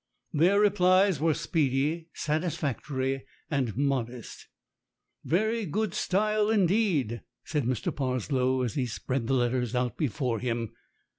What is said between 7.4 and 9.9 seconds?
said Mr. Parslow as he spread the letters